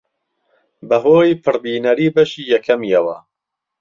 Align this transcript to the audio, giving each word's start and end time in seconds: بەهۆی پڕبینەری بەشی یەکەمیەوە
بەهۆی 0.89 1.39
پڕبینەری 1.43 2.13
بەشی 2.15 2.43
یەکەمیەوە 2.53 3.17